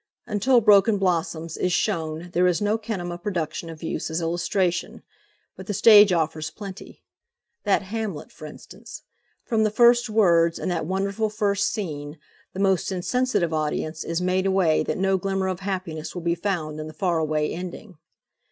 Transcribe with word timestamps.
Until 0.25 0.61
"Broken 0.61 0.97
Blossoms" 0.97 1.57
is 1.57 1.71
shown 1.71 2.31
there 2.33 2.47
is 2.47 2.59
no 2.59 2.79
kinema 2.79 3.21
production 3.21 3.69
of 3.69 3.83
use 3.83 4.09
as 4.09 4.19
illustration, 4.19 5.03
but 5.55 5.67
the 5.67 5.75
stage 5.75 6.11
offers 6.11 6.49
plenty. 6.49 7.03
That 7.65 7.83
"Hamlet," 7.83 8.31
for 8.31 8.47
instance. 8.47 9.03
From 9.45 9.61
the 9.63 9.69
first 9.69 10.09
words 10.09 10.57
in 10.57 10.69
that 10.69 10.87
wonderful 10.87 11.29
first 11.29 11.71
scene 11.71 12.17
the 12.51 12.59
most 12.59 12.91
insensitive 12.91 13.53
audience 13.53 14.03
is 14.03 14.23
made 14.23 14.47
away 14.47 14.81
that 14.85 14.97
no 14.97 15.17
glimmer 15.17 15.47
of 15.47 15.59
happiness 15.59 16.15
will 16.15 16.23
be 16.23 16.33
found 16.33 16.79
in 16.79 16.87
the 16.87 16.93
far 16.93 17.19
away 17.19 17.53
ending. 17.53 17.99